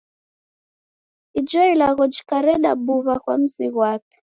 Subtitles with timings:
[1.39, 4.15] Ijo ilagho jikareda bugha kwa mzi ghwape.